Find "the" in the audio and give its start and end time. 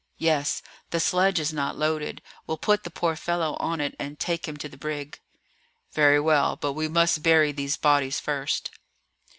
0.89-0.99, 2.85-2.89, 4.67-4.75